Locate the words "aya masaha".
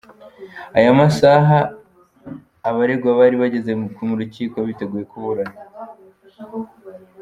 0.77-1.57